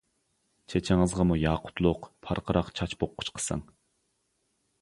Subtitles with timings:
[0.73, 3.63] چېچىڭىزغىمۇ ياقۇتلۇق، پارقىراق چاچ بوغقۇچ قىسىڭ.